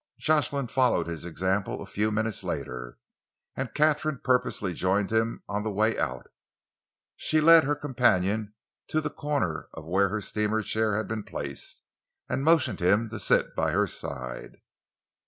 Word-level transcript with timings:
Jocelyn 0.17 0.65
followed 0.65 1.05
his 1.05 1.25
example 1.25 1.79
a 1.79 1.85
few 1.85 2.09
minutes 2.11 2.43
later, 2.43 2.97
and 3.55 3.71
Katharine 3.71 4.17
purposely 4.17 4.73
joined 4.73 5.11
him 5.11 5.43
on 5.47 5.61
the 5.61 5.69
way 5.69 5.95
out. 5.99 6.25
She 7.15 7.39
led 7.39 7.65
her 7.65 7.75
companion 7.75 8.55
to 8.87 8.99
the 8.99 9.11
corner 9.11 9.69
where 9.77 10.09
her 10.09 10.19
steamer 10.19 10.63
chair 10.63 10.97
had 10.97 11.07
been 11.07 11.21
placed, 11.21 11.83
and 12.27 12.43
motioned 12.43 12.79
him 12.79 13.09
to 13.09 13.19
sit 13.19 13.55
by 13.55 13.73
her 13.73 13.85
side. 13.85 14.57